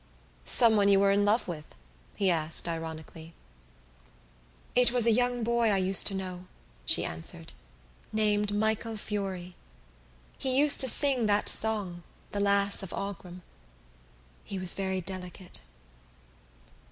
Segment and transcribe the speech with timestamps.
[0.45, 1.75] "Someone you were in love with?"
[2.15, 3.35] he asked ironically.
[4.73, 6.47] "It was a young boy I used to know,"
[6.87, 7.53] she answered,
[8.11, 9.53] "named Michael Furey.
[10.39, 12.01] He used to sing that song,
[12.31, 13.43] The Lass of Aughrim.
[14.43, 15.61] He was very delicate."